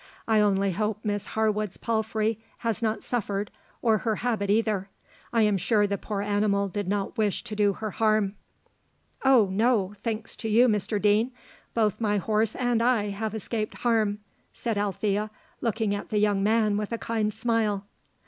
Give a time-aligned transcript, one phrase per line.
[0.27, 3.51] I only hope Miss Harwood's palfrey has not suffered,
[3.83, 4.89] or her habit either;
[5.31, 8.33] I am sure the poor animal did not wish to do her harm."
[9.23, 9.93] "Oh, no!
[10.01, 11.31] thanks to you, Mr Deane,
[11.75, 14.17] both my horse and I have escaped harm,"
[14.53, 15.29] said Alethea,
[15.61, 17.85] looking at the young man with a kind smile.